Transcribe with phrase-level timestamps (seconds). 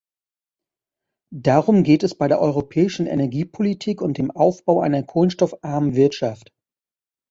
[1.31, 6.51] Darum geht es bei der europäischen Energiepolitik und dem Aufbau einer kohlenstoffarmen Wirtschaft.